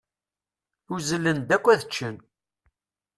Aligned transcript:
Uzzlen-d 0.93 1.49
akk 1.55 1.65
ad 1.73 1.81
ččen. 1.87 2.15